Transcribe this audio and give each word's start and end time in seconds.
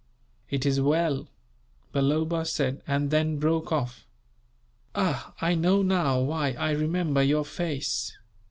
"It 0.49 0.65
is 0.65 0.81
well," 0.81 1.27
Balloba 1.93 2.43
said, 2.47 2.81
and 2.87 3.11
then 3.11 3.37
broke 3.37 3.71
off: 3.71 4.07
"Ah! 4.95 5.35
I 5.39 5.53
know 5.53 5.83
now 5.83 6.19
why 6.21 6.53
I 6.53 6.71
remember 6.71 7.21
your 7.21 7.45
face. 7.45 8.11